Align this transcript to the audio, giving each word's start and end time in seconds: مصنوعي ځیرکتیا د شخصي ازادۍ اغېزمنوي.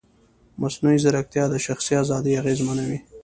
مصنوعي 0.61 0.97
ځیرکتیا 1.03 1.43
د 1.49 1.55
شخصي 1.65 1.93
ازادۍ 2.03 2.33
اغېزمنوي. 2.41 2.99